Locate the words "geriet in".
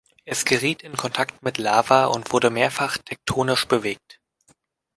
0.45-0.97